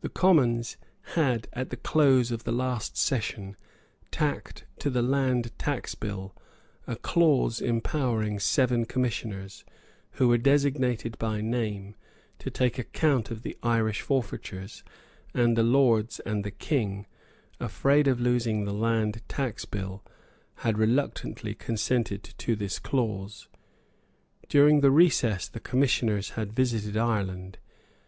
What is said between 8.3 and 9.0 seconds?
seven